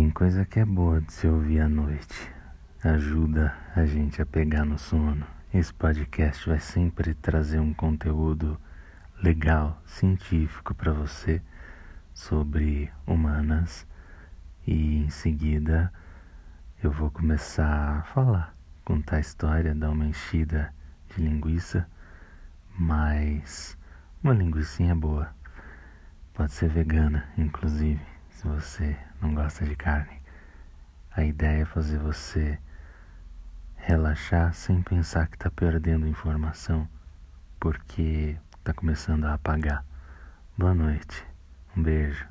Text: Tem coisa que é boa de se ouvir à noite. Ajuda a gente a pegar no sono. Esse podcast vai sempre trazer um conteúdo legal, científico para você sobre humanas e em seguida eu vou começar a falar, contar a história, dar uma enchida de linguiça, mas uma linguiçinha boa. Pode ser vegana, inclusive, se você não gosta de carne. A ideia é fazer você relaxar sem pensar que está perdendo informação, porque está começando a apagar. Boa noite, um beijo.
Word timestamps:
Tem 0.00 0.08
coisa 0.08 0.46
que 0.46 0.58
é 0.58 0.64
boa 0.64 0.98
de 1.02 1.12
se 1.12 1.26
ouvir 1.28 1.60
à 1.60 1.68
noite. 1.68 2.32
Ajuda 2.82 3.54
a 3.76 3.84
gente 3.84 4.22
a 4.22 4.24
pegar 4.24 4.64
no 4.64 4.78
sono. 4.78 5.26
Esse 5.52 5.74
podcast 5.74 6.48
vai 6.48 6.58
sempre 6.58 7.12
trazer 7.12 7.60
um 7.60 7.74
conteúdo 7.74 8.58
legal, 9.22 9.78
científico 9.84 10.74
para 10.74 10.90
você 10.90 11.42
sobre 12.14 12.90
humanas 13.06 13.86
e 14.66 15.04
em 15.04 15.10
seguida 15.10 15.92
eu 16.82 16.90
vou 16.90 17.10
começar 17.10 17.98
a 17.98 18.02
falar, 18.04 18.56
contar 18.82 19.16
a 19.16 19.20
história, 19.20 19.74
dar 19.74 19.90
uma 19.90 20.06
enchida 20.06 20.72
de 21.14 21.22
linguiça, 21.22 21.86
mas 22.74 23.76
uma 24.24 24.32
linguiçinha 24.32 24.96
boa. 24.96 25.28
Pode 26.32 26.52
ser 26.52 26.70
vegana, 26.70 27.28
inclusive, 27.36 28.00
se 28.40 28.48
você 28.48 28.96
não 29.20 29.34
gosta 29.34 29.66
de 29.66 29.76
carne. 29.76 30.18
A 31.14 31.22
ideia 31.22 31.60
é 31.60 31.64
fazer 31.66 31.98
você 31.98 32.58
relaxar 33.76 34.54
sem 34.54 34.80
pensar 34.80 35.28
que 35.28 35.36
está 35.36 35.50
perdendo 35.50 36.08
informação, 36.08 36.88
porque 37.58 38.38
está 38.56 38.72
começando 38.72 39.26
a 39.26 39.34
apagar. 39.34 39.84
Boa 40.56 40.72
noite, 40.72 41.22
um 41.76 41.82
beijo. 41.82 42.26